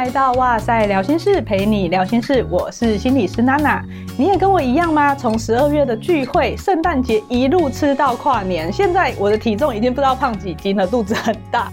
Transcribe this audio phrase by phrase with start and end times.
[0.00, 2.42] 来到哇塞，聊心室，陪你聊心事。
[2.48, 3.84] 我是心理师娜娜。
[4.16, 5.14] 你也跟我一样吗？
[5.14, 11.70] 从十二月的聚会、圣诞节一路吃到跨年，现在我的体重已经不知道胖几斤了，肚子很大。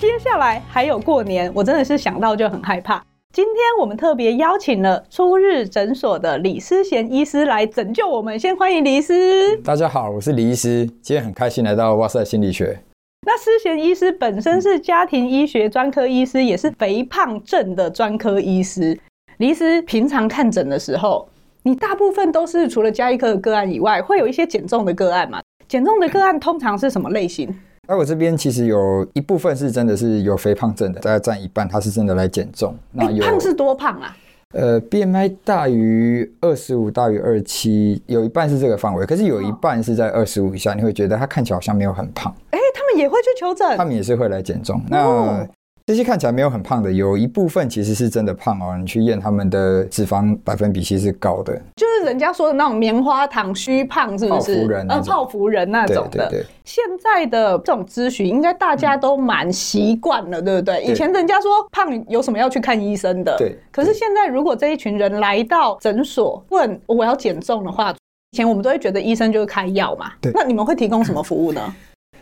[0.00, 3.04] 接下来还有过年，我真的是想到就很害怕。
[3.34, 8.38] 今天我们特别邀请了初日诊所的李思贤医师来拯救我们。
[8.38, 9.54] 先欢迎李医师。
[9.58, 12.80] 大家好，我是李医师，今天很开心来到哇塞心理学。
[13.28, 18.98] 那思贤医师本身是家庭医学专科医师，也是肥胖症的专科医师。
[19.36, 21.28] 李医师平常看诊的时候，
[21.62, 25.42] 你大部分都是除了加医科的个案以外，会有一些减重的个案嘛？
[25.68, 27.54] 减重的个案通常是什么类型？
[27.86, 32.74] 那我这边其实有一部分是真的是有肥胖症的，大概占一半，他是真的来减重。
[32.92, 34.16] 那有、欸、胖是多胖啊？
[34.54, 42.34] 呃，BMI 大于二十五，大于二七，有一半是这个范围，可是有一半是在二十五以下，你会觉得他看起来好像没有很胖。
[42.52, 42.58] 哎、
[42.98, 44.80] 也会去求诊，他们也是会来减重。
[44.88, 45.46] 那
[45.86, 48.76] 这些看起来没有很胖的，有一部分其实是真的胖哦。
[48.78, 54.56] 你去验他们的脂肪百分比，其实是高的，就是人家说的那种棉花糖虚胖，是不是？
[54.56, 56.28] 泡芙人，呃，泡芙人那种的。
[56.28, 56.46] 对对对。
[56.66, 60.84] 现在的这种咨询，应该大家都蛮习惯了，对不对？
[60.84, 63.34] 以前人家说胖有什么要去看医生的？
[63.38, 63.56] 对。
[63.72, 67.94] 可是现在，如果这一群人来到诊所问我要减重的话，
[68.32, 70.12] 以前我们都会觉得医生就是开药嘛。
[70.20, 70.30] 对。
[70.34, 71.74] 那你们会提供什么服务呢？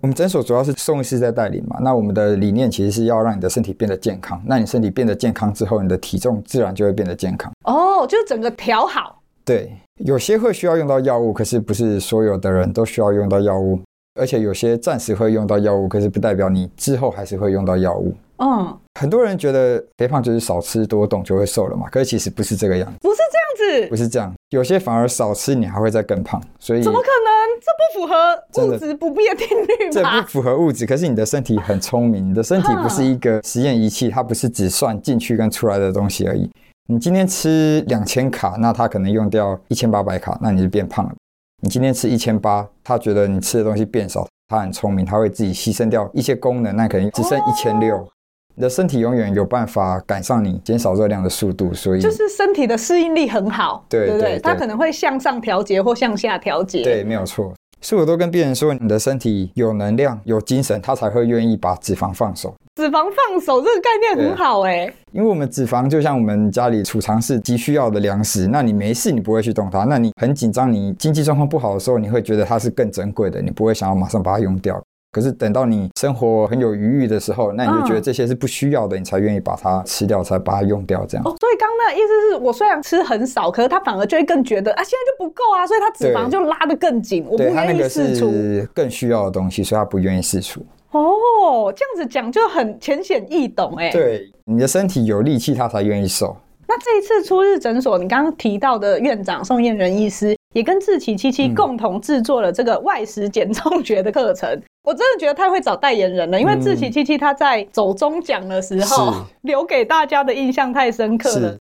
[0.02, 4.40] 我们诊所主要是宋医师在带领嘛，那我们的理念其实是要让你的身体变得健康。
[4.46, 7.50] 那你身体变得健康之后，你的体重自然就会变得健康。
[7.64, 9.20] 哦，就是整个调好。
[9.44, 9.72] 对，
[10.04, 13.80] 有些会需要用到药物，可是不是所有的人都需要用到药物，
[14.16, 18.14] 而且有些暂时会用到药物，可是不代表你之后还是会用到药物。
[18.38, 27.36] 嗯，很多人觉得肥胖就是少吃多动就会瘦了嘛，可是其实不是这个样子，不是这样子，不是这样，有些反而少吃你还会再更胖，所以怎么可能？
[27.58, 29.90] 这不符合物质不变定律吗？
[29.90, 36.50] 这不符合物质，可是你的身体很聪明，你的身体不是一个实验仪器，它不是只算进去跟出来的东西而已。
[36.88, 41.12] 你今天吃两千卡，那它可能用掉一千八百卡，那你就变胖了。
[41.62, 48.06] 你今天吃一千八，他觉得你吃的东西变少，他很聪明，他会自己牺牲掉一些功能，那可能只剩一千六。
[48.54, 57.52] 你的身体永远有办法赶上你减少热量的速度，所以就是身体的适应力很好，对，对对对，它可能会向上调节或向下调节，对，没有错。
[57.80, 62.54] 所以我都跟病人说，你的身体有能量、有精神，他才会愿意把脂肪放手。
[62.76, 74.78] 脂肪放手这个概念很好哎、欸，因为我们脂肪就像我们家里储藏室急需要的粮食，那你没事你不会去动它，那你很紧张，你经济状况不好的时候，你会觉得它是更珍贵的，你不会想要马上把它用掉。
[75.10, 81.26] 可是等到你生活很有余裕的时候，那你就觉得这些是不需要的，嗯、你才愿意把它吃掉，才把它用掉，这样。
[81.26, 87.24] 哦，所以刚刚那意思是我虽然吃很少，可是他反而就会更觉得啊，现在就不够啊，所以他脂肪就拉得更紧。
[87.26, 88.30] 我不愿意释出。
[88.74, 90.60] 更需要的东西，所以他不愿意释出。
[90.90, 93.90] 哦，这样子讲就很浅显易懂哎。
[93.90, 96.36] 对，你的身体有力气，他才愿意瘦。
[96.68, 104.50] 那这一次出日诊所，你刚刚提到的院长宋燕仁医师，也跟志祺七七共同制作了这个外食减重学的课程。
[104.50, 111.56] 嗯、我真的觉得太会找代言人了，因为志祺七七他在走中奖的时候，嗯、留给大家的印象太深刻了。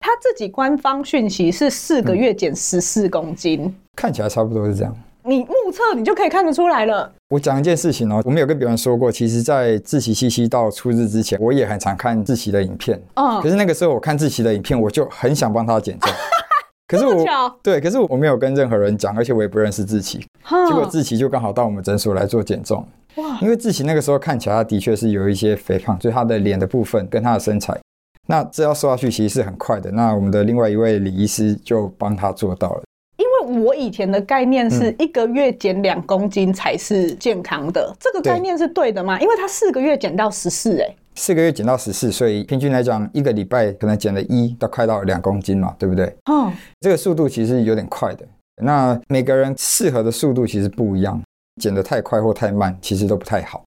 [0.00, 4.94] 他自己官方讯息是四个月减十四公斤、嗯，看起来差不多是这样。
[5.22, 7.12] 你目测你就可以看得出来了。
[7.28, 13.00] 我讲一件事情哦，我们有跟别人说过，其实，在志祺七夕到初日之前，我也很常看志祺的影片。
[13.14, 16.12] 嗯，可是那个时候我看志祺的影片，我就很想帮他减重。
[16.88, 17.24] 可是我
[17.62, 20.18] 对，可是我没有跟任何人讲，而且我也不认识志奇。
[20.68, 22.84] 结果志奇就刚好到我们诊所来做减重。
[23.16, 23.38] 哇！
[23.40, 27.78] 因为志奇那个时候看起来他的确是有一些肥胖，所以他的脸的部分跟他的身材，
[28.26, 29.90] 那这要瘦下去其实是很快的。
[29.92, 32.82] 那我们的另外一位李医师就帮他做到了。
[33.62, 39.20] 我以前的概念是一个月减两公斤才是健康的，嗯、这个概念是对的吗？
[39.20, 46.14] 因为他四个月减到十四，哎，四个月减到十四，所以平均来讲，一个礼拜可能减了一到快到两公斤嘛，对不对？
[46.26, 48.26] 哦，这个速度其实有点快的。
[48.62, 51.20] 那每个人适合的速度其实不一样，
[51.60, 53.64] 减得太快或太慢其实都不太好，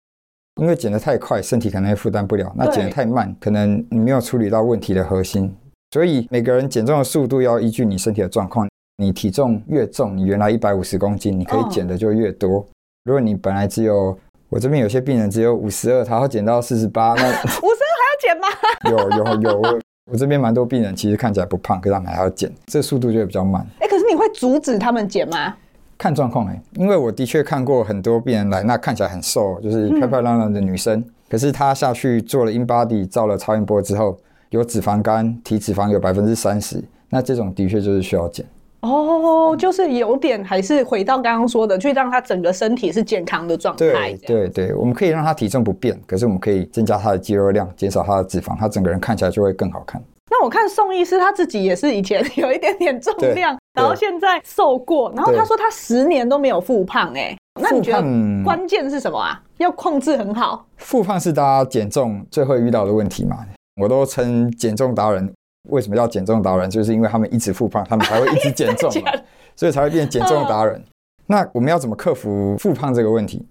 [0.61, 5.55] 因为减得太快，身体可能会负担不了；那减得太慢，可能你没有处理到问题的核心。
[5.93, 8.69] 所以每个人减重的速度要依据你身体的状况。
[8.99, 12.55] 你体重越重，你原来一百五十公斤，你可以减的就越多。
[12.55, 12.65] Oh.
[13.05, 18.49] 如果你本来只有，我这边有些病人只有五十二，他要减到四十八，那 五十二还要减吗？
[18.91, 19.81] 有有有，我
[20.13, 23.61] 我这边蛮多病人其实看起来不胖，可是他们还要减，这速度就会比较慢。
[23.81, 25.55] 哎、欸，可是你会阻止他们减吗？
[25.99, 34.19] 看状况哎，因为我的确看过很多病人来，那看起来很瘦，就是漂漂亮亮的女生，嗯、可是她下去做了 InBody，照了超音波之后，
[34.51, 38.45] 有脂肪肝，体脂肪有百分之三十，那这种的确就是需要减。
[38.81, 43.79] 哦，就是有点还是回到刚刚说的，去让他整个身体是健康的状态。
[43.79, 50.03] 对对对，我们可以让他体重不变，可是我们可以增加他的肌肉量，减少他的脂肪，他整个人看起来就会更好看。
[50.31, 57.37] 那我看宋医师他自己也是以前有一点点重量，然后现在瘦过，然后他说他十年都没有复胖哎、欸。
[57.61, 58.03] 那你觉得
[58.45, 59.41] 关键是什么啊？
[59.57, 60.67] 要控制很好。
[60.77, 63.39] 复胖是大家减重最会遇到的问题嘛？
[63.81, 65.33] 我都称减重达人。
[65.69, 66.69] 为什么要减重达人？
[66.69, 69.13] 就是因为他们一直复胖，他们才会一直减重嘛，
[69.57, 70.83] 所以才会变减重达人。
[71.27, 73.45] 那我们要怎么克服复胖这个问题？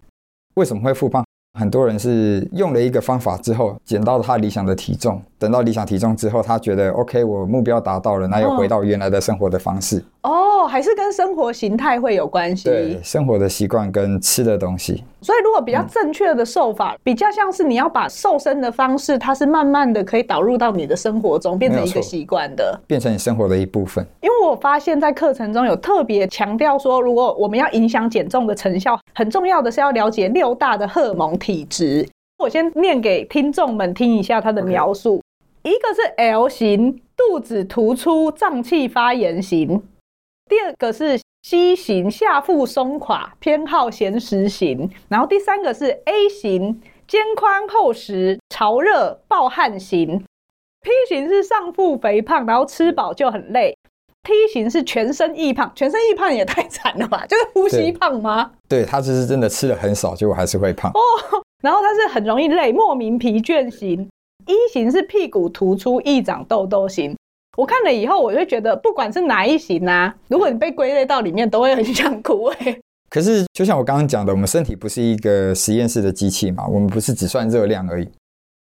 [0.55, 1.23] 为什么会复胖？
[1.57, 10.03] 很多人是用了一个方法之后，减到他理想的体重，等到理想体重之后，他觉得 OK，我目标达到了，那又回到原来的生活的方式。
[10.25, 12.63] 哦，还是跟生活形态会有关系。
[12.63, 15.03] 对，生活的习惯跟吃的东西。
[15.21, 24.03] 所以，如果比较正确的瘦法，嗯、比较像是你要把瘦身的方式，它是慢慢的可以导入到你的生活中，变成一个习惯的，变成你生活的一部分。
[24.21, 32.07] 因为我发现，在课程中有特别强调说，如果我们要影响减重的成效，很重要的是要了解六大的荷尔蒙体质。
[32.39, 35.21] 我先念给听众们听一下它的描述.
[35.61, 39.79] 一个是 L 型，肚子突出、胀气发炎型；
[40.47, 50.23] 第二个是 C 型，下腹松垮、偏好咸食型；然后第三个是 A 型，肩宽厚实、潮热暴汗型
[50.81, 53.75] ；P 型是上腹肥胖，然后吃饱就很累
[54.23, 57.25] ；T 型是全身易胖，全身易胖也太惨了吧？
[57.29, 58.51] 就是呼吸胖吗？
[58.69, 60.99] 对，对他只是真的吃的很少，结果还是会胖哦。
[61.63, 64.07] 然后他是很容易累、莫名疲倦型
[64.45, 67.15] ，E 型是屁股突出、易长痘痘型。
[67.55, 72.77] 我看了以后，我就觉得不管是哪一型啊，如果你被归类到里面，都会很想哭哎。
[73.09, 78.09] 可是就像我刚刚讲的，我们身体不是一个实验室的机器嘛，我们不是只算热量而已，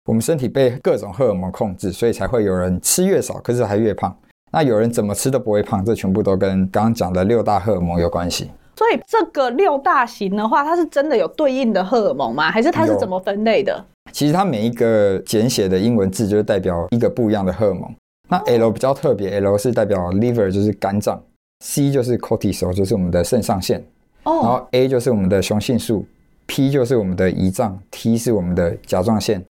[0.05, 4.17] 我们身体被各种荷尔蒙控制，所以才会有人吃越少，可是还越胖。
[4.53, 8.49] 那有人怎么吃都不会胖，这全部都跟刚刚讲的六大荷尔蒙有关系。
[8.77, 12.51] 所以这个六大型的话，它是真的有对应的荷尔蒙吗？
[12.51, 13.85] 还是它是怎么分类的？
[14.13, 17.93] 其实它每一个简写的英文字就是代表一个不一样的荷尔蒙。
[18.29, 21.23] 那 L 比较特别，L 是代表 liver，就是肝脏
[21.65, 23.79] ；C 就是 cortisol，就是我们的肾上腺；
[24.25, 26.07] 然后 A 就是我们的雄性素
[26.47, 29.45] ；P 就是我们的胰脏；T 是我们的甲状腺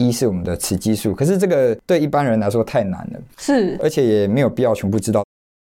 [0.00, 1.14] ；E 是我们的雌激素。
[1.14, 5.22] 可是这个对一般人来说太难了，是，而且也没有必要全部知道，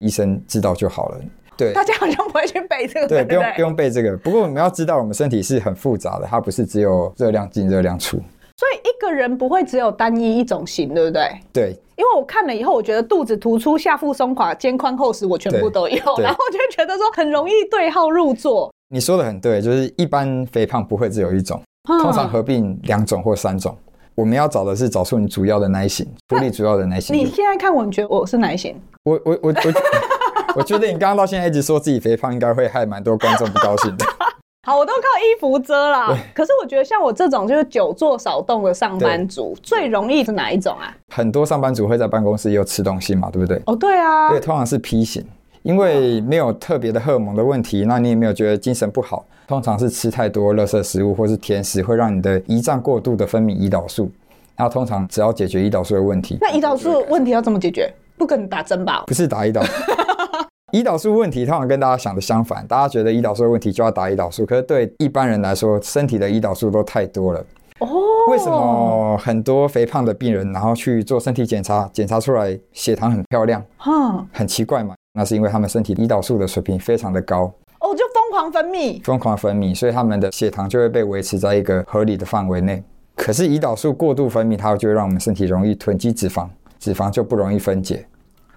[0.00, 1.20] 医生知道就好了。
[1.56, 4.16] 对，大家好像不会去背这个，对，不用不用背这个。
[4.16, 8.20] 不过我们要知道，我们身体是很复杂的，它不是只有热量进热量出。
[8.60, 11.30] 所以一个人不会只有单一一种型，对不对？
[11.50, 18.70] 对，因为我看了以后，我觉得肚子突出、下腹松垮、肩宽厚实，我全部都有，然后我就觉得说很容易对号入座。
[18.90, 21.58] 你说的很对，就是一般肥胖不会只有一种，
[22.02, 23.74] 通常合并两种或三种。
[24.14, 27.16] 我们要找的是找出你主要的那一型，处理主要的那一型。
[27.16, 28.78] 你现在看我，你觉得我是哪一型？
[29.04, 29.52] 我我我我。
[29.52, 29.72] 我
[30.56, 34.04] 我觉得你刚刚到现在一直说自己肥胖，应该会害蛮多观众不高兴的。
[34.62, 36.14] 好，我都靠衣服遮啦。
[36.34, 40.94] 可是我觉得像我这种就是久坐少动的上班族，最容易是哪一种啊？
[41.08, 43.60] 很多上班族会在办公室又吃东西嘛，对不对？
[43.64, 44.28] 哦，对啊。
[44.28, 45.24] 对，通常是 P 型，
[45.62, 49.24] 因为没有特别的荷尔蒙的问题，那你也没有觉得精神不好。
[49.48, 54.10] 通常是吃太多垃圾食物或是甜食，会让你的胰脏过度的分泌胰岛素。
[54.58, 57.90] 那通常只要解决胰岛素的问题，那胰岛素问题要怎么解决？
[58.18, 59.04] 不可能打针吧？
[59.06, 59.72] 不是打胰岛素。
[60.72, 67.44] 胰岛素问题通常跟大家想的相反，大家觉得胰岛素的问题就要打胰岛素，可是对一般人来说，身体的胰岛素都太多了。
[67.80, 67.88] 哦，
[68.30, 73.62] 为什么很多肥胖的病人，然后去做身体检查，检查出来血糖很漂亮？
[73.86, 74.94] 嗯，很奇怪嘛？
[75.14, 77.52] 那是因为他们身体胰岛素的水平非常的高。
[77.80, 82.80] 哦，就疯狂分泌，疯狂分泌，所以他们的血糖就会被维持在一个合理的范围内。
[83.16, 86.46] 可是胰岛素过度分泌，它就会让我们身体容易囤积脂肪，
[86.78, 88.06] 脂肪就不容易分解。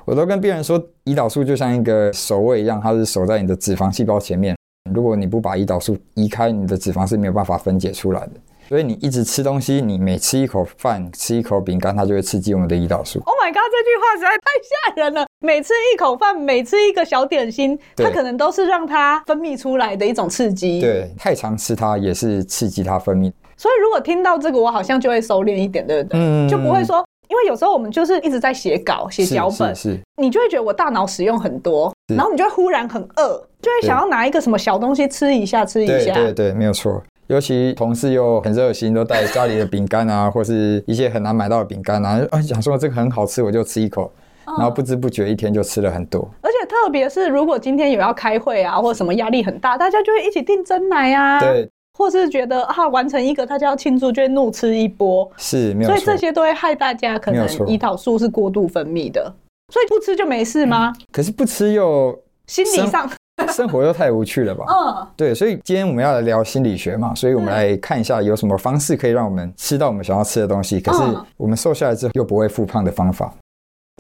[0.06, 4.56] 我都跟病人说，胰岛素就像一个守卫一样，它是守在你的脂肪细胞前面。
[4.94, 8.32] 如果你不把胰岛素移开，你的脂肪是没有办法分解出来的。
[8.68, 13.20] 所以你一直吃东西，你每吃一口饭、吃一口饼干，它就会刺激我们的胰岛素。
[13.26, 15.26] Oh my god，这句话实在太吓人了！
[15.40, 20.82] 每吃一口饭，每吃一个小点心，它可能都是让它分泌出来的一种刺激。
[20.82, 23.32] 对，太常吃它也是刺激它分泌。
[23.56, 26.20] 所以如果听到这个，我好像就会收敛一点，对不对？
[26.20, 27.06] 嗯，就不会说。
[27.30, 36.14] 因为有时候我们就是一直在写稿、写脚本，是，你就会觉得我大脑使用很多，然后你就会忽然很饿，就会想要拿一个什么小东西吃一下，吃一下。
[36.14, 37.02] 对对对，没有错。
[37.28, 44.12] 尤其同事又很热心，都带家里的饼干啊， 或是一些很难买到的饼干啊，啊，想说这个很好吃，我就吃一口，
[44.46, 46.30] 然后不知不觉一天就吃了很多。
[46.42, 51.40] 而且特别是如果今天有要开会啊，或者什么压力很大，大家就会一起订真奶啊。
[51.40, 51.68] 对。
[51.98, 55.90] 或是觉得啊，完成一个他就要庆祝，就会怒吃一波，是，没有。
[55.90, 59.34] 所以这些都会害大家可能胰岛素是过度分泌的，
[59.72, 60.94] 所以不吃就没事吗？
[61.12, 63.08] 可是不吃又心理上
[63.38, 64.66] 生， 生活又太无趣了吧？
[64.68, 73.34] 嗯，对，所以今天我们要来聊心理学嘛，所以我们来看一下有什么方式可以让我们吃到我们想要吃的东西，可是我们瘦下来之后又不会复胖的方法。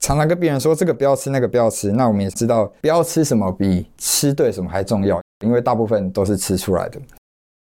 [0.04, 7.00] 常常跟别人说这个不要吃，那个不要吃，那我们也知道不要吃什么比吃对什么还重要，因为大部分都是吃出来的。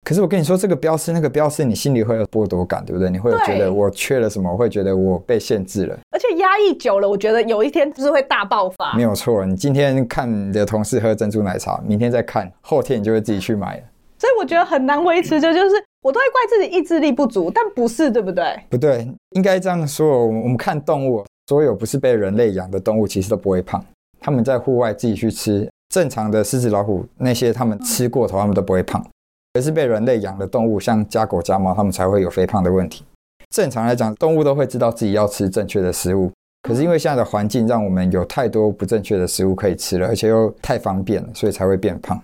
[0.09, 3.11] 可是我跟你说，这个标识，那个标识，你心里会有剥夺感，对不对？
[3.11, 5.95] 你会有觉得我缺了什么，我会觉得我被限制了。
[6.09, 8.95] 而且压抑久了，我觉得有一天就是会大爆发。
[8.95, 13.83] 没有错，你今天看你的同事喝珍珠奶茶，明天再看，后天你就会自己去买了。
[14.17, 18.59] 所以我觉得很难维持，这就是我都会怪自己意志力不足，但不是，对不对？
[18.67, 20.25] 不对，应该这样说。
[20.25, 23.79] 我们看动物，所有不是被人类养的动物，其实都不会胖。
[24.19, 29.05] 他们在户外自己去吃，正常的狮子、老虎那些，他们吃过头，他们都不会胖。
[29.53, 33.03] 而是被人类养的动物，像家狗、家猫，它们才会有肥胖的问题。
[33.49, 36.31] 正常来讲，动物都会知道自己要吃正确的食物。
[36.61, 42.21] 可是因为现在的环境，让我们有太多不正确的食物可以吃了，而且又太方便了，所以才会变胖。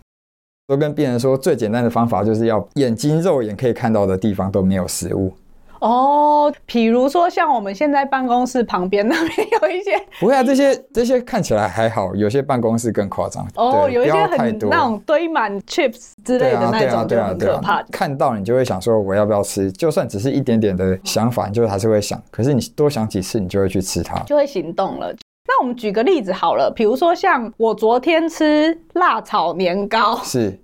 [0.68, 5.32] 都跟病人说，最简单的方法就是要眼睛肉眼可以看到的地方都没有食物。
[5.80, 13.46] 哦，比如说像我们现在办公室旁边那边有一些，不会啊，这些这些看起来还好，有些办公室更夸张。
[13.56, 17.84] 哦，有一些很那种堆满 chips 之类的那种，就很可怕。
[17.92, 19.72] 看到你就会想说，我要不要吃？
[19.72, 22.22] 就算只是一点点的想法，你就还是会想。
[22.32, 25.14] 可是你多想几次，你就会去吃它，就会行动了。
[25.48, 30.60] 那我们举个例子好了，比如说像我昨天吃辣炒年糕，是，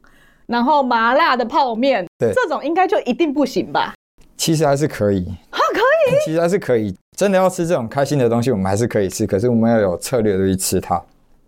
[0.47, 3.93] 然后麻辣的泡面，对，这种应该就一定不行吧？
[4.41, 5.79] 其实还是可以啊，可
[6.09, 6.15] 以。
[6.25, 6.95] 其实还是可以。
[7.15, 9.27] 真的要吃这种开心的东西，我们还是可以吃。
[9.27, 10.99] 可是我们要有策略的去吃它。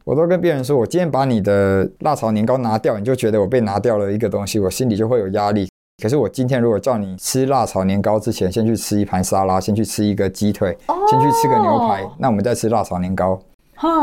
[0.03, 5.67] 我都跟别人说，我今天把你的辣炒年糕拿掉，你就觉得我被拿掉了一个东西，我心里就会有压力。
[6.03, 10.77] 可是我今天如果叫你吃辣炒年糕之前，先去吃一盘沙拉，先去吃一个鸡腿，
[11.09, 13.39] 先去吃个牛排，那我们再吃辣炒年糕，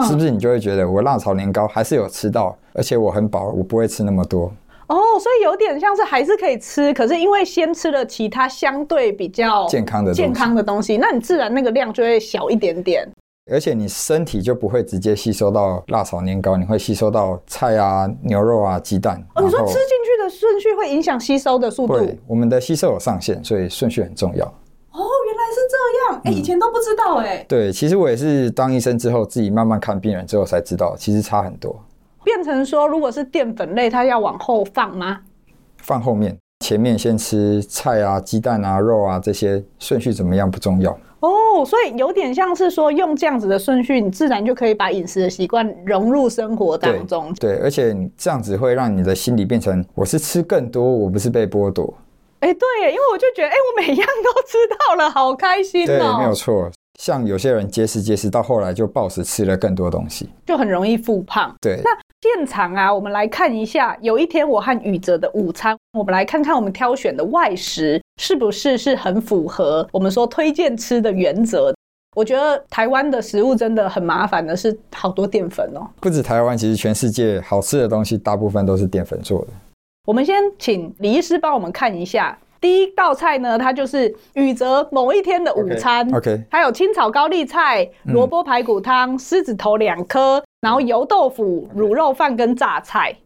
[0.08, 4.52] 是不是你就会觉得我辣炒年糕还是有吃到，而且我很饱，我不会吃那么多。
[4.90, 13.08] 哦，所以有点像是还是可以吃，可是因为先吃了其他相对比较健康的健康的东西，那你自然那个量就会小一点点，
[13.52, 19.24] 而且你身体就不会直接吸收到辣炒年糕，你会吸收到菜啊、牛肉啊、鸡蛋。
[19.36, 21.96] 哦，你说吃进去的顺序会影响吸收的速度？
[21.96, 24.44] 对，我们的吸收有上限，所以顺序很重要。
[24.44, 27.46] 哦，原来是这样，哎、欸，以前都不知道哎、欸。
[27.48, 31.80] 对，其实我也是当医生之后，自己慢慢看病人之后才知道，其实差很多。
[32.24, 35.20] 变成说，如果是淀粉类，它要往后放吗？
[35.78, 41.64] 放后面，前面先吃菜啊、鸡蛋啊、肉啊这些顺序怎么样不重要哦。
[41.64, 47.32] 所以有点像是说，用这样子的顺序，你自然就可以把饮食的习惯融入生活当中。
[47.34, 51.92] 对，对，而且你这样子会让你的心理变成，我是吃更多，我不是被剥夺。
[52.40, 54.56] 哎、欸，对，因为我就觉得，哎、欸，我每样都吃
[54.88, 55.86] 到了，好开心哦。
[55.86, 56.70] 对，没有错。
[56.98, 61.54] 像有些人节食节食到后来就暴食吃了更多东西，就很容易复胖。
[61.60, 61.90] 对，那
[62.22, 71.74] 现场啊，我们来看一下，有一天我和宇哲的午餐，我们来看看我们挑选的外食是不是是很符合我们说推荐吃的原则。
[72.14, 75.88] 我觉得台湾的食物真的很麻烦的是好多淀粉哦。
[76.00, 79.48] 不止台湾，其实全世界好吃的东西大部分都是淀粉做的。
[80.06, 82.36] 我们先请李医师帮我们看一下。
[82.60, 86.06] 第一道菜呢，它就是宇哲某一天的午餐。
[86.14, 86.44] OK，, okay.
[86.50, 93.16] 还有清炒高丽菜、萝卜排骨汤、狮子头两颗，然后油豆腐、卤肉饭跟榨菜。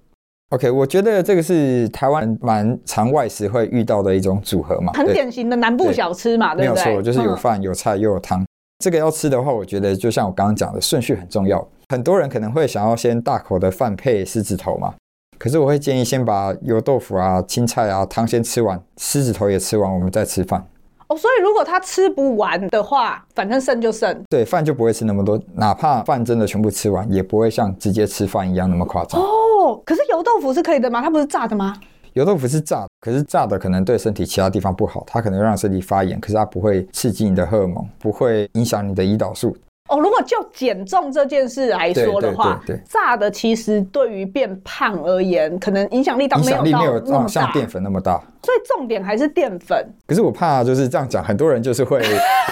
[0.50, 6.85] OK，我觉得这个是台湾蛮常外食会遇到的一种组合嘛，很典型的南部小吃嘛，对，对不对？
[6.85, 8.41] 没有错，就是有饭、有菜又有汤。
[8.41, 8.47] 嗯、
[8.85, 11.67] 这个要吃的话，我觉得就像我刚刚讲的顺序很重要。
[11.88, 14.95] 很多人可能会想要先大口的饭配狮子头嘛。
[15.38, 20.64] 可是我会建议先把油豆腐啊、青菜啊、汤先吃完，狮子头也吃完，我们再吃饭。
[21.09, 24.25] 哦，所以如果他吃不完的话，反正剩就剩。
[24.31, 29.21] 对，饭就不会吃那么多，哪怕饭真的全部吃完，也不会像直接吃饭一样那么夸张。
[29.21, 31.03] 哦，可是油豆腐是可以的吗？
[31.03, 31.76] 它不是炸的吗？
[32.14, 39.55] 油豆腐是炸的，可是炸的可能对身体其他地方不好，它可能让身体发炎，可是它不会刺激你的荷尔蒙，不会影响你的胰岛素。
[39.95, 48.21] 哦，如果就减重这件事来说的话，对对对对，炸的其实对于变胖而言，可能影响力倒没有到那么大，影响力没有像淀粉那么大。
[48.43, 49.89] 所以重点还是淀粉。
[50.07, 52.03] 可是我怕就是这样讲，很多人就是会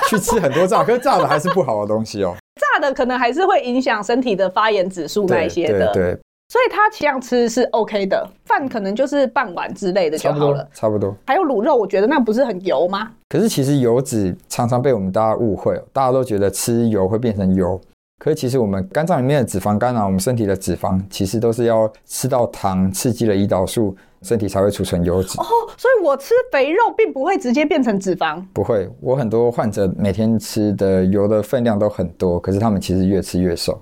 [0.09, 2.35] 去吃很多炸， 可是炸的还是不好的东西哦。
[2.61, 5.93] 炸的可能还是会影响身体的发炎指数那一些的。
[5.93, 6.19] 对，对，对。
[6.53, 11.09] 所以它这样吃是 OK 的，饭可能就是半碗之类的就好了，差不多。
[11.09, 11.17] 差不多。
[11.27, 13.11] 还有卤肉，我觉得那不是很油吗？
[13.31, 17.81] 可是其实油脂常常被我们大家误会，大家都觉得吃油会变成油。
[18.19, 25.41] 可是其实我们肝脏里面的脂肪肝啊，我们身体的脂肪其实都是要吃到糖刺激了胰岛素，身体才会储存油脂。
[25.41, 25.45] 哦，
[25.79, 28.45] 所以我吃肥肉并不会直接变成脂肪。
[28.53, 33.81] 不会，我很多患者每天吃的油的分量都很多，可是他们其实越吃越瘦。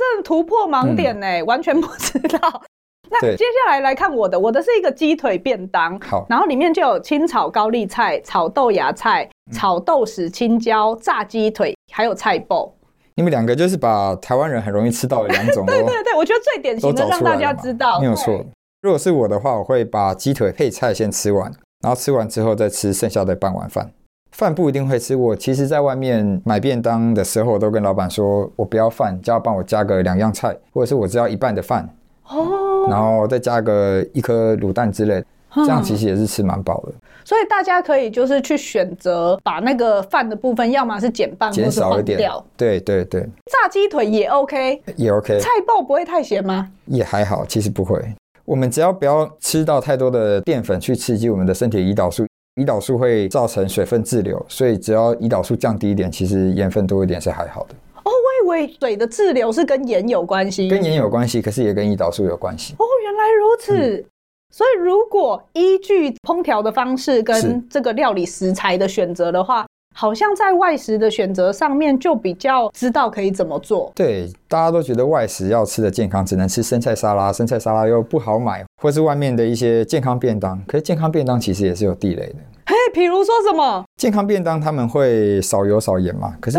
[0.00, 2.62] 这真的突破盲点呢、欸，嗯、完全不知道。
[3.10, 12.70] 那接下来来看我的，我的是一个鸡腿便当，好，然后里面就有清炒高丽菜、炒豆芽菜、炒豆豉、青椒、炸鸡腿，还有菜脯。
[13.16, 18.42] 你们两个就是把台湾人很容易吃到的两种， 对对对，我觉得最典型的让大家知道，没有错。
[18.80, 21.52] 如果是我的话，我会把鸡腿配菜先吃完，
[21.82, 23.90] 然后吃完之后再吃剩下的半碗饭。
[24.40, 31.86] 饭不一定会吃，我其实在外面买便当的时候，我都跟老板说，我不要饭，就要帮我加个两样菜，或者是我只要一半的饭，
[32.26, 35.24] 哦，然后再加个一颗卤蛋之类的，
[35.56, 36.92] 这样其实也是吃蛮饱的。
[37.22, 42.18] 所以大家可以就是去选择把那个饭的部分，要么是减半，减少一点，
[42.56, 43.20] 对对对。
[43.20, 45.38] 炸鸡腿也 OK，也 OK。
[45.38, 46.66] 菜爆不会太咸吗？
[46.86, 48.02] 也还好，其实不会。
[48.46, 52.24] 我们只要不要吃到太多的淀粉去刺激我们的身体胰岛素。
[52.56, 57.74] 胰岛素会造成水分滞留，所以只要胰岛素降低一点，其实盐分多一点是还好的。
[58.02, 62.74] 哦，我以为水的滞留是跟盐有关系，跟盐有关系，可是也跟胰岛素有关系。
[62.78, 63.98] 哦，原来如此。
[63.98, 64.04] 嗯、
[64.50, 69.66] 所以如果依据烹调的方式跟这个料理食材的选择的话，
[70.00, 73.92] 好像在外食的选择上面就比较知道可以怎么做。
[73.94, 80.58] 对，大家都觉得外食要吃的健康，只能吃生菜沙拉，生菜沙拉又不好买，或是外面的一些健康便当。
[80.66, 82.36] 可是健康便当其实也是有地雷的。
[82.64, 83.84] 嘿，比如说什么？
[83.98, 86.34] 健康便当他们会少油少盐嘛？
[86.40, 86.58] 可是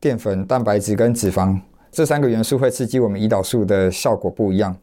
[0.00, 1.56] 淀粉、蛋白质跟脂肪
[1.92, 4.76] 这三个元素会刺激我们胰岛素的效果不一样。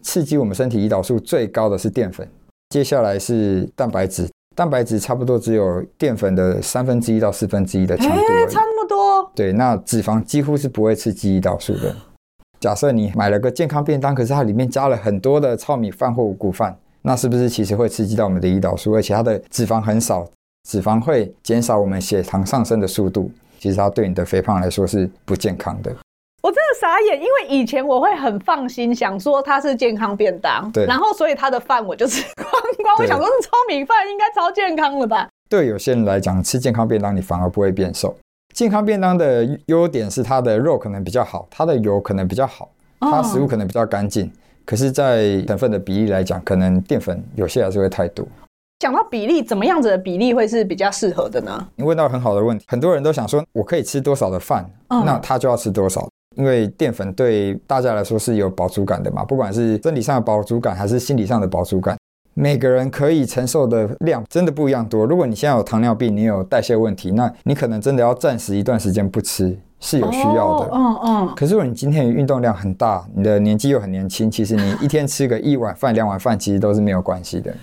[0.00, 2.26] 刺激我们身体胰岛素最高的是淀粉，
[2.70, 4.26] 接下来是蛋白质。
[4.56, 9.30] 蛋白质差不多只有淀粉的三分之一到四分之一的强度，差那么多。
[9.34, 11.94] 对，那脂肪几乎是不会刺激胰岛素的。
[12.58, 18.94] 假设你买了个健康便当，可是它里面加了很多的糙米饭或五谷饭，那是不是其实会刺激到我们的胰岛素？
[18.94, 20.26] 而且它的脂肪很少，
[20.66, 23.30] 脂肪会减少我们血糖上升的速度。
[23.58, 25.94] 其实它对你的肥胖来说是不健康的。
[26.46, 32.48] 我真的傻眼，因为以前我会很放心，想说它是健康便当，对，然后所以它的饭我就吃 光
[32.84, 32.96] 光。
[32.98, 35.28] 我想说，是糙米饭应该超健康了吧？
[35.48, 38.16] 对有些人来讲，吃健康便当你反而不会变瘦。
[38.54, 42.70] 健康便当的优点是它的肉可能比较好，它的油可能比较好，
[43.00, 44.30] 它食物可能比较干净。
[44.64, 48.24] 可是，在成分的比例来讲，可能淀粉有些还是会太多。
[48.78, 51.66] 讲到比例，怎么样子的比例会是比较适合的呢？
[51.74, 56.08] 你问到很好的问题，很多人都想说，我可以吃多少的饭，那他就要吃多少。
[56.36, 61.96] 因为淀粉对大家来说是有饱足感的嘛，不管是生理上的饱足感还是心理上的饱足感，
[62.34, 65.06] 每个人可以承受的量真的不一样多。
[65.06, 70.70] 如果你现在有糖尿病，你有代谢问题，那你可能真的要暂时一段时间不吃是有需要的。
[70.72, 71.32] 嗯嗯。
[71.34, 77.54] 可是如果你今天运动量很大，你的年纪又很年轻，其实你一天吃个一碗饭、两碗饭，其实都是没有关系的。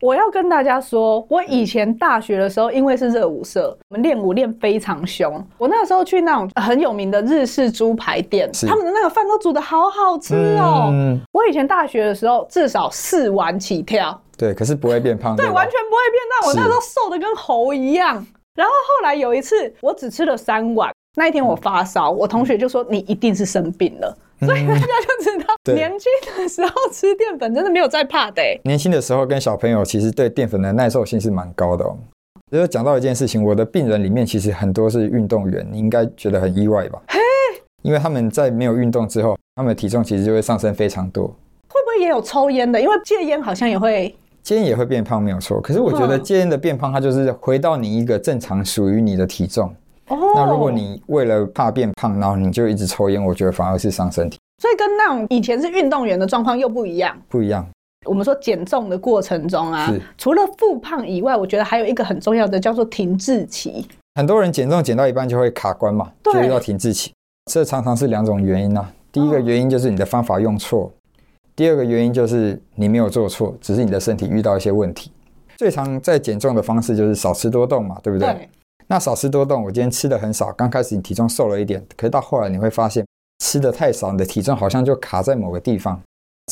[0.00, 5.44] 我要跟大家说，我以前大学的时候，因为是热舞社，我们练舞练非常凶。
[5.58, 10.88] 我那时候去那种很有名的日式猪排店，他们的那个饭都煮得好好吃哦。
[10.90, 14.18] 嗯、我以前大学的时候，至少四碗起跳。
[14.38, 15.36] 对，可是不会变胖。
[15.36, 16.48] 对，完全不会变胖。
[16.48, 18.14] 我那时候瘦得跟猴一样。
[18.54, 20.90] 然后后来有一次，我只吃了三碗。
[21.14, 28.42] 那一天我发烧，我同学就说：“你一定是生病了。”所以大家就知道， 嗯、年轻的时候吃淀粉真的没有在怕的。
[28.64, 31.96] 年轻的时候跟小朋友其实对淀粉的耐受性是蛮高的哦。
[32.50, 37.00] 就是讲到一件事情，我的病人里面其实很多是运动员，你应该觉得很意外吧？
[37.06, 37.18] 嘿，
[37.82, 41.28] 因为他们在没有运动之后，他们的体重其实就会上升非常多。
[41.28, 42.80] 会不会也有抽烟的？
[42.80, 45.60] 因为戒烟好像也会戒烟也会变胖，没有错。
[45.60, 49.72] 可是我觉得戒烟的变胖，它就是回到你一个正常属于你的体重。
[50.10, 54.38] Oh, 那如果你为了怕变胖，然后你就一直抽烟，我觉得反而是伤身体。
[54.60, 57.16] 所以跟那种以前是运动员的状况又不一样。
[57.28, 57.64] 不一样。
[58.04, 63.86] 我们说减重的过程中啊，除了复胖以外，我觉得还有一个很重要的叫做停滞期。
[64.16, 67.12] 很多人减重减到一半就会卡关嘛，对就遇到停滞期。
[67.50, 68.90] 这常常是两种原因啊。
[69.12, 70.90] 第一个原因就是你的方法用错，哦、
[71.54, 75.12] 第二个原因就是你没有做错，只是你的身体遇到一些问题。
[75.56, 78.28] 最常在减重的方式就是少吃多动嘛，对不对？
[78.28, 78.48] 对
[78.90, 83.06] 那少吃多动，我今天吃的很少，刚开始你体重瘦了一点，可是到后来你会发现
[83.38, 86.02] 吃的太少，你的体重好像就卡在某个地方。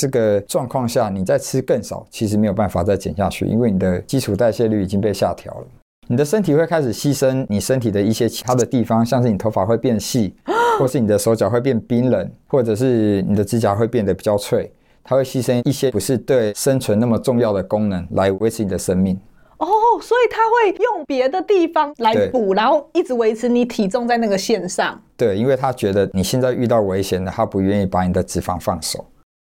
[0.00, 5.66] 这个状况下，你再吃更少，其实没有办法再减下去，因为你的基础代谢率已经被下调了。
[6.06, 10.32] 你的身体会开始牺牲你身体的一些其他的地方，像是你头发会变细，
[10.78, 14.72] 或是你的手脚会变冰冷，或者是你的指甲会变得比较脆，
[15.02, 19.18] 它会牺牲一些不是对生存那么重要的功能来维持你的生命。
[19.58, 25.00] 哦，oh, 所以他会用别的地方来补，然后一直维持你体重在那个线上。
[25.16, 29.04] 对，因为他觉得你现在遇到危险了，他不愿意把你的脂肪放手，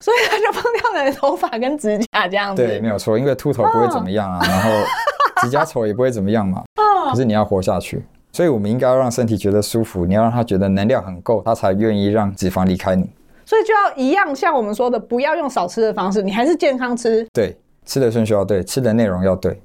[0.04, 2.66] 所以他就放掉你的头发跟指甲这样子。
[2.66, 4.48] 对，没有错，因为秃头不会怎么样啊，oh.
[4.48, 4.70] 然后
[5.42, 6.62] 指甲丑也不会怎么样嘛。
[6.74, 7.10] Oh.
[7.10, 13.08] 可是你要活下去，所以我们应该要让身体觉得舒服，你要让他觉得能量很够，他才愿意让脂肪离开你。
[13.44, 17.24] 所以就要一样，像我们说的，不要用少吃的方式，你还是健康吃。
[17.32, 19.60] 对，吃的顺序要对，吃的内容要对。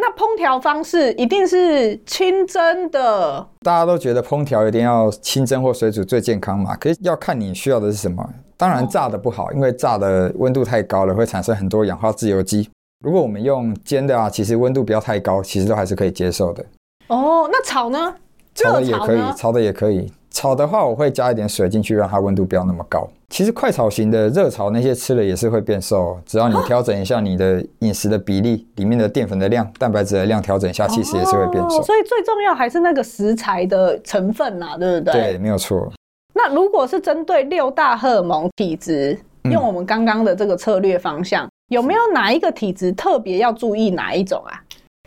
[0.00, 3.46] 那烹调方式一定是清蒸的。
[3.60, 6.74] 大家都觉得烹调一定要清蒸或水煮最健康嘛？
[6.76, 8.28] 可是要看你需要的是什么。
[8.56, 12.68] 当然炸的不好，哦、因为炸的温度太高了，会产生很多氧化自由基。
[13.04, 16.64] 如果我们用煎的啊，其实温度不要太高，其实都还是可以接受的。
[17.08, 18.14] 哦，那炒呢？
[18.54, 20.12] 炒的也可以，炒的也可以。
[20.30, 23.08] 炒的话，我会加一点水进去，让它温度不要那么高。
[23.28, 31.82] 其实快炒型的热炒那些吃了也是会变瘦，只要你调整一下你的饮食的比例，里面的淀粉的量、蛋白质的量调整一下，其实也是会变瘦。
[31.82, 35.12] 所以最重要还是那个食材的成分呐，对不对？
[35.12, 35.92] 对，没有错。
[36.34, 39.18] 那如果是针对六大荷尔蒙体质，
[39.50, 44.62] 用我们刚刚的这个策略方向，嗯、有没有哪一个体质特别要注意哪一种啊？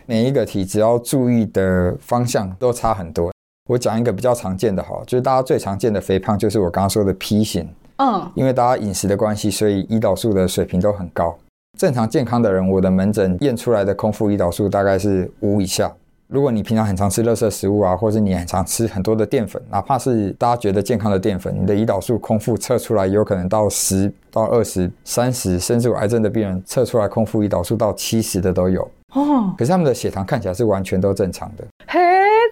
[0.06, 3.33] 每一个体质要注意的方向都差很多。
[3.66, 7.66] 我讲一个比较常见的哈，就是大家最常见的肥胖，就是我刚刚说的 P 型。
[7.96, 11.34] 嗯，因为大家饮食的关系，所以胰岛素的水平都很高。
[11.78, 15.90] 正常健康的人，我的门诊验出来的空腹胰岛素大概是五以下。
[16.26, 28.82] 如果你平常很常吃垃圾食物啊，或是你很常吃很多的淀粉，哪怕是大家觉得健康的淀粉，你的胰岛素空腹测出来有可能到十到二十、三十，甚至有癌症的病人测出来空腹胰岛素到七十的都有。
[29.14, 31.64] 哦，可是他们的血糖看起来是完全都正常的。
[31.86, 32.00] 嘿，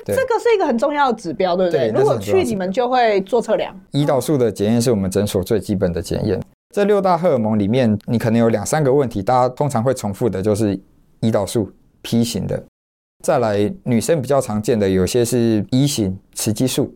[0.05, 1.91] 这个是一个很重要的指标，对不对？
[1.91, 3.79] 对，如果去你们就会做测量。
[3.93, 6.41] 胰岛素的检验是我们诊所最基本的检验。
[6.75, 10.79] 这六大荷尔蒙里面，你可能有两三个问题，大家通常会重复的就是
[11.21, 12.63] 胰岛素 P 型的。
[13.23, 16.93] 再来，女生比较常见的有些是 E 型雌激素，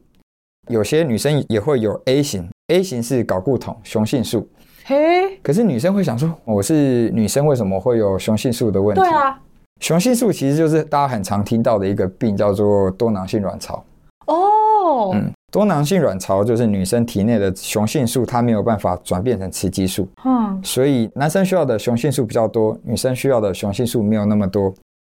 [0.69, 4.49] 有些女生也会有 A 型，A 型是睾固酮雄性素。
[4.85, 9.01] 嘿，可是女生会想说，我是女生，为什么会有雄性素的问题？
[9.03, 9.39] 对啊，
[9.81, 13.83] 雄性素其实就是大家很常听到的一个病，叫做多囊性卵巢。
[14.27, 20.09] 哦，嗯，多囊性卵巢就是女生体内的雄性素它没有办法转变成雌激素。
[20.25, 24.73] 嗯，所以男生需要的雄性素比较多，女生需要的雄性素没有那么多。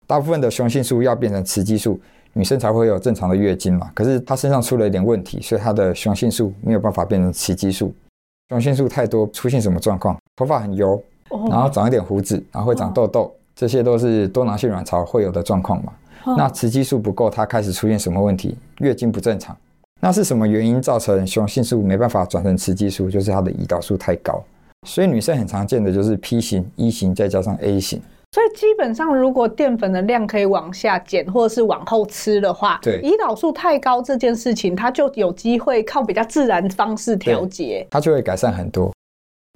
[0.07, 1.99] 大部分的雄性素要变成雌激素，
[2.33, 3.89] 女生才会有正常的月经嘛。
[3.93, 7.93] 可是她身上出了一点问题，所以她的雄性素没有办法变成雌激素。
[8.49, 10.17] 雄性素太多，出现什么状况？
[10.35, 11.01] 头发很油，
[11.49, 15.93] 然后长一点胡子，然后会长痘痘，这些都是多囊性卵巢会有的状况嘛。
[16.35, 18.57] 那雌激素不够，它开始出现什么问题？
[18.79, 19.55] 月经不正常。
[20.01, 23.07] 那是什么原因造成雄性素没办法转成雌激素？
[23.07, 24.43] 就是它的胰岛素太高。
[24.87, 28.01] 所以女生很常见的就是 P 型、E 型再加上 A 型。
[28.31, 38.91] 所以基本上，如果淀粉的量可以往下减，或者是往后吃的话，对，胰岛素太高这件事情，它就有机会靠比较自然方式调节，它就会改善很多。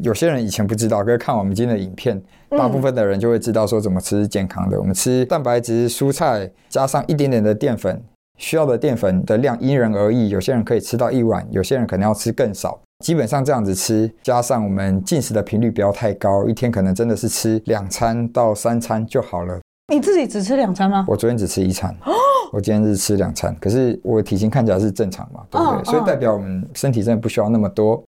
[0.04, 4.76] 有些人以前不知道，可是看我们今天的影片，大部分的人就会知道说怎么吃是健康的。
[4.78, 8.02] 嗯、我们吃蛋白质、蔬菜，加上一点点的淀粉，
[8.38, 12.80] 需要的淀粉的量因人而异，有些人可以吃到一碗，有些人可能要吃更少。
[13.04, 19.60] 基本上这样子吃，加上我们进食的频率不要太高，一天可能真的是吃两餐到三餐就好了。
[19.94, 21.06] 你自己只吃两餐吗？
[21.08, 21.96] 我昨天只吃一餐，
[22.52, 25.84] 我今天是吃两餐，可是我体型看起来是正常嘛，对不对？
[25.86, 28.04] 所以代表我们身体真的不需要那么多。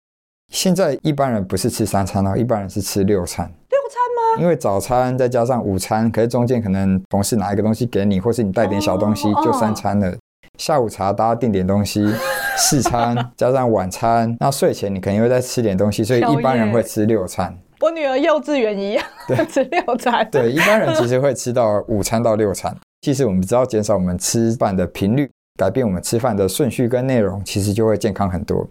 [0.54, 3.44] 现在一般人不是吃三餐哦，一般人是吃六餐。
[3.48, 4.42] 六餐吗？
[4.44, 10.16] 因为早餐再加上午餐，可是中间可能同事拿一个东西给你，或是你带点小东西，就三餐了。
[10.60, 12.08] 下午茶大家订点东西，
[12.56, 17.58] 四餐 加上晚餐，那睡前你肯定会再吃点东西，所以一般人会吃六餐。
[17.80, 20.30] 我女儿幼稚园一样，对， 吃六餐。
[20.30, 22.74] 对，一般人其实会吃到午餐到六餐。
[23.02, 28.66] 其实我们只要减少我们吃饭的频率，改变我们吃饭的顺序跟内容，其实就会健康很多。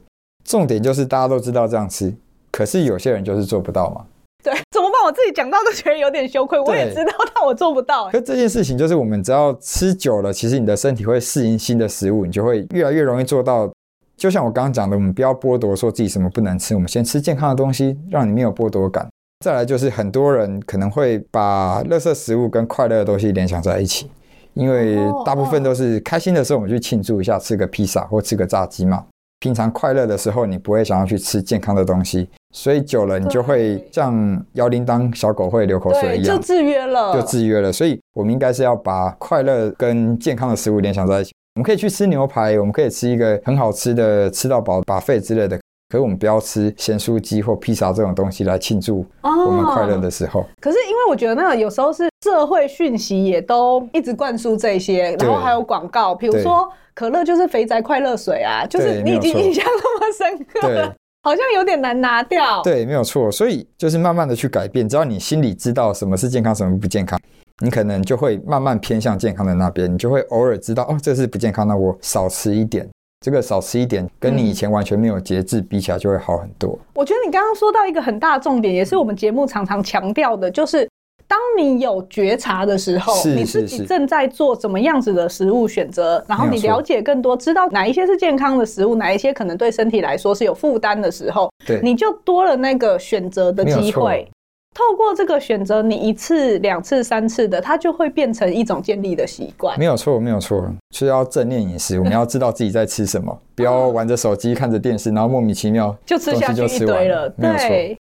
[0.45, 2.15] 重点就是大家都知道这样吃，
[2.51, 4.05] 可是有些人就是做不到嘛。
[4.43, 5.01] 对，怎么办？
[5.05, 6.59] 我自己讲到都觉得有点羞愧。
[6.59, 8.11] 我也知道，但我做不到。
[8.11, 13.71] 可这件事情就是，我们只要吃久了，其实你的身体会适应新的食物，你就会越来越容易做到。
[14.17, 19.09] 就像我刚刚讲的，我们不要剥夺说自己什么不能吃，我们先吃健康的东西，让你没有剥夺感。
[19.45, 24.11] 再来就是很多人可能会把垃圾食物跟快乐的东西联想在一起，
[24.55, 29.05] 因为大部分都是开心的时候我们去庆祝一下，吃个披萨或吃个炸鸡嘛。
[29.43, 32.29] 平常快乐的时候，你不会想要去吃健康的东西。
[32.53, 37.73] 所以久了，你就会像摇铃铛小狗会流口水一样，就制约了，就制约了。
[37.73, 41.33] 所以我们应该是要把快乐跟健康的食物联想在一起。
[41.57, 45.59] 我们可以去吃牛排，我们可以吃一个很好吃的吃到饱 buffet 之类的。
[45.93, 50.41] 可是我们不要吃咸酥鸡或披萨这种东西来庆祝我们快乐的时候。
[50.41, 50.47] 哦。
[50.59, 60.95] 可是因为我觉得那个有时候是社会讯息也都一直灌输这些，然后还有广告，比如说可乐就是肥宅快乐水啊，就是你已经印象那么深刻了。
[61.25, 67.21] 好像有点难拿掉，对，没有错，所以就是慢慢的去改变，只要你心里知道什么是健康，什么不健康，
[67.63, 72.89] 你可能就会慢慢偏向健康的那边，你就会偶尔知道哦，这是不健康，那我少吃一点。
[73.23, 76.79] 这个少吃一点，跟你以前完全没有节制比起来，就会好很多。
[76.93, 80.87] 我觉得你刚刚说到一个很大的重点，也是我们节目常常强调的，就是。
[81.29, 94.29] 当你有觉察的时候，你自己正在做怎么样子的食物选择，然后你了解更多，知道哪一些是健康的食物，哪一些可能对身体来说是有负担的时候，对，你就多了那个选择的机会。
[94.75, 99.79] 透过这个选择，你一次、两次、三次的，它就会变成一种建立的习惯。
[99.79, 101.99] 没有错，没有错，是要正念饮食。
[101.99, 107.29] 我们要知道自己在吃什么，不要玩着手机、看着电视，然后莫名其妙就吃下去一堆了。
[107.31, 107.97] 对。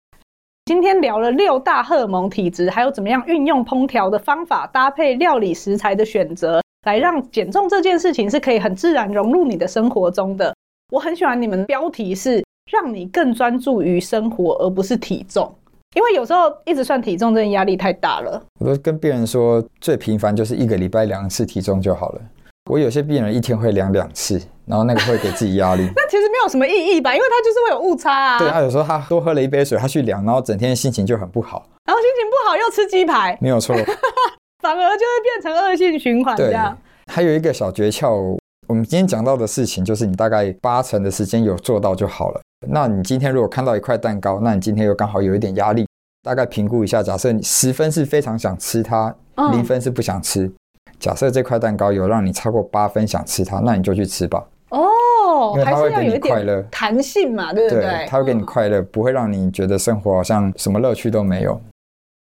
[0.66, 10.54] 今天聊了六大荷尔蒙体质，还有怎么样运用烹调的方法，搭配料理食材的选择，来让减重这件事情是可以很自然融入你的生活中的。
[10.92, 15.52] 我很喜欢你们标题是让你更专注于生活，而不是体重，
[15.96, 18.42] 因为有时候一直算体重，真的压力太大了。
[18.60, 22.22] 我都跟病人说，最频繁就是一个礼拜量一次体重就好了。
[22.70, 25.82] 我有些病人一天会量两次，然后那个会给自己压力。
[25.96, 28.38] 那其实没有什么意义吧，因为他就是会有误差啊。
[28.38, 31.66] 对，他有时候他多喝了一杯水，他去量，然后整天心情就很不好。
[31.86, 33.76] 然后心情不好又吃鸡排，没有错，
[34.62, 36.78] 反而就会变成恶性循环这样。
[37.08, 42.40] 还有一个小诀窍，我们今天讲到的事情，就是你大概八成的时间有做到就好了。
[42.68, 45.88] 那你今天如果看到一块蛋糕，那你今天又刚好有一点压力，
[46.24, 49.16] 大概评估一下，假设你十分是非常想吃它，
[49.52, 50.46] 零分是不想吃。
[50.46, 50.54] 嗯
[51.00, 54.46] 假设这块蛋糕有让你超过八分想吃它，那你就去吃吧。
[54.72, 57.82] 哦，因为它会给你快乐、弹性嘛，对不对？
[57.82, 61.58] 对，它会给你快乐，不会让你觉得生活好像什么乐趣都没有。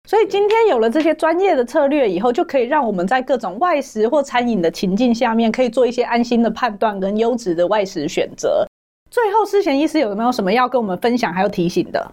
[0.09, 8.67] 所以今天有了这些专业的策略以后，就可以让我们在各种外食或餐饮的情境下面，可以做一些安心的判断跟优质的外食选择。
[9.15, 12.12] 最后，思贤医师有没有什么要跟我们分享还有提醒的？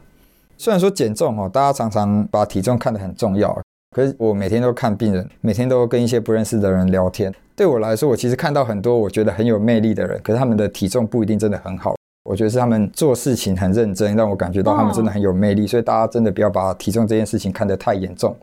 [0.56, 3.60] 虽然说减重哦，大家常常把体重看得很重要。
[3.90, 7.34] 可是我每天都看病人，每天都跟一些不认识的人聊天。
[7.56, 11.96] 对我来说，我其实看到很多我觉得很有魅力的人，可是他们的体重不一定真的很好。
[12.22, 15.66] 我觉得是他们做事情很认真，让我感觉到他们真的很有魅力。
[15.66, 18.36] 所以大家真的不要把体重这件事情看得太严重。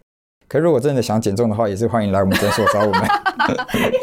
[0.49, 3.01] 可如果真的想减重的话，也是欢迎来我们诊所找我们。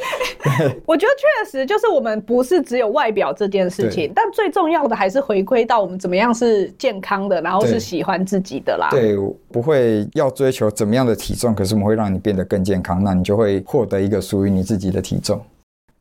[0.87, 8.89] 我觉得确实就是我们不是只有外表这件事情，但最重要的还是回归到我们怎么样是健康的，然后是喜欢自己的啦。
[8.91, 9.17] 对，
[9.51, 15.41] 不会要追求怎么样的体重，可是我们会让你变得更健康，那你就会获得一个属于你自己的体重。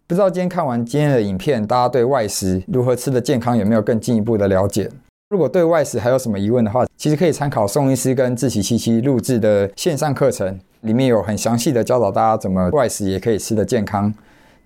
[0.08, 4.90] 不知道今天看完今天的影片，大家对外食如何吃的健康有没有更进一步的了解？
[5.32, 14.14] 如果对外食还有什么疑问的话，其实可以参考宋医师跟志奇七七录制的线上课程，里面有很详细的教导大家怎么外食也可以吃的健康。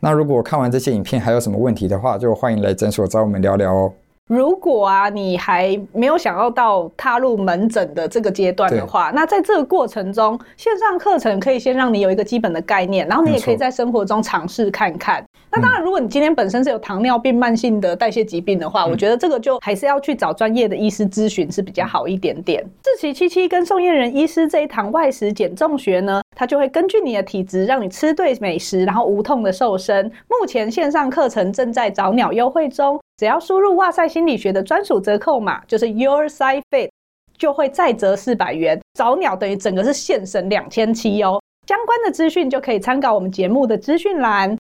[0.02, 3.92] 那如果看完这些影片还有什么问题的话，就欢迎来诊所找我们聊聊哦。
[4.28, 15.26] 如果啊，你还没有想要到踏入门诊的这个阶段的话，那在这个过程中，线上课程可以先让你有一个基本的概念，然后你也可以在生活中尝试看看。
[15.52, 22.64] 那当然，如果你今天本身是有糖尿病、慢性的代谢疾病的话，我觉得这个就还是要去找专业的医师咨询是比较好一点点。
[22.84, 30.10] 志祺七七跟宋燕仁医师这一堂外食减重学呢，它就会根据你的体质，让你吃对美食，然后无痛的瘦身。
[30.30, 32.98] 目前线上课程正在找鸟优惠中。
[33.18, 36.90] 只要输入“哇塞心理学”的专属折扣码，就是 Your Side Fit，
[37.38, 38.80] 就会再折四百元。
[38.94, 41.42] 找鸟等于整个是现省两千七哦。
[41.68, 44.58] 相关的资讯就可以参考我们节目的资讯栏。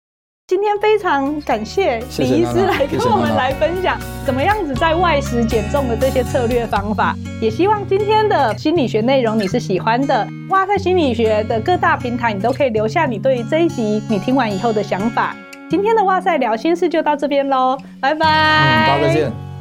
[0.52, 7.16] 今天非常感谢李医师来跟我们来分享怎么样子在外食减重的这些策略方法。
[7.40, 10.28] 也希望今天的心理学内容你是喜欢的。
[10.50, 15.34] 哇塞心理学的各大平台，你都可以留下你对于这一集你听完以后的想法。
[15.70, 18.26] 今天的哇塞聊心事就到这边喽，拜拜。
[18.26, 19.51] 嗯，大家再见。